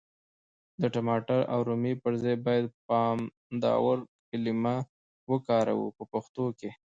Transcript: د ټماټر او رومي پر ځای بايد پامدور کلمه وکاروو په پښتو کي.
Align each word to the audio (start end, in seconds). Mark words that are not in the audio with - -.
د 0.81 0.83
ټماټر 0.93 1.41
او 1.53 1.59
رومي 1.67 1.93
پر 2.03 2.13
ځای 2.23 2.35
بايد 2.45 2.65
پامدور 2.87 3.97
کلمه 4.29 4.75
وکاروو 5.31 5.93
په 5.97 6.03
پښتو 6.11 6.45
کي. 6.59 6.69